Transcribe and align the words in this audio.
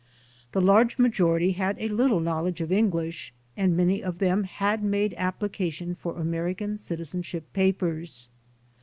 The 0.53 0.61
large 0.61 0.97
majority 0.97 1.51
had 1.51 1.77
a 1.79 1.87
little 1.89 2.19
knowledge 2.21 2.59
of 2.59 2.71
English, 2.71 3.35
and 3.55 3.77
many 3.77 4.01
of 4.01 4.17
them 4.17 4.45
had 4.45 4.83
made 4.83 5.13
application 5.15 5.93
for 5.93 6.17
American 6.17 6.79
citizenship 6.79 7.53
papers. 7.53 8.27